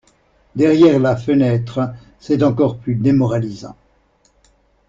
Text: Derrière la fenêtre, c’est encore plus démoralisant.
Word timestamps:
Derrière 0.55 0.97
la 0.99 1.15
fenêtre, 1.15 1.91
c’est 2.19 2.41
encore 2.41 2.79
plus 2.79 2.95
démoralisant. 2.95 3.75